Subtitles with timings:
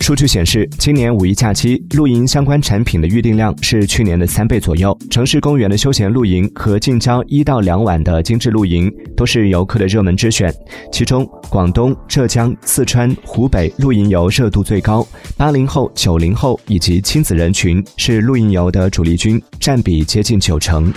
[0.00, 4.96] 数据显示，今年五一假期露营相关产品的预订量是去年的三倍左右。
[5.08, 10.52] 城市公园的休闲露营和近郊一到两晚的精致露营都是游客的热门之选。
[10.90, 15.06] 其中，广东、浙江、四川、湖北露营游热度最高，
[15.36, 20.92] 八零后、九零后以及亲子人群是露营游的主力军，占比接近九成。